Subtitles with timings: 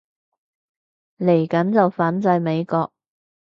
[1.19, 2.91] 嚟緊就反制美國